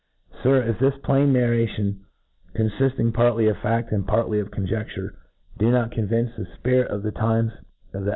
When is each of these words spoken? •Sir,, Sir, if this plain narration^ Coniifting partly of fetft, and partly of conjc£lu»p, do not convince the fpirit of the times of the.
•Sir,, 0.41 0.63
Sir, 0.63 0.69
if 0.71 0.79
this 0.79 0.95
plain 1.03 1.31
narration^ 1.31 1.99
Coniifting 2.55 3.13
partly 3.13 3.47
of 3.47 3.57
fetft, 3.57 3.91
and 3.91 4.03
partly 4.07 4.39
of 4.39 4.49
conjc£lu»p, 4.49 5.15
do 5.59 5.69
not 5.69 5.91
convince 5.91 6.35
the 6.35 6.47
fpirit 6.65 6.87
of 6.87 7.03
the 7.03 7.11
times 7.11 7.51
of 7.93 8.05
the. 8.05 8.09